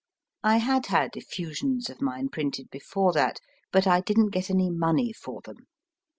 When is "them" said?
5.43-5.67